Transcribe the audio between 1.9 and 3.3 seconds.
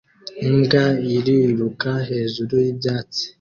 hejuru y'ibyatsi